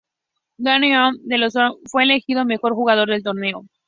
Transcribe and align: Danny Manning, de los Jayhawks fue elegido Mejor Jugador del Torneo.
Danny 0.57 0.89
Manning, 0.93 1.27
de 1.27 1.37
los 1.37 1.53
Jayhawks 1.53 1.83
fue 1.91 2.01
elegido 2.01 2.43
Mejor 2.43 2.73
Jugador 2.73 3.09
del 3.11 3.21
Torneo. 3.21 3.65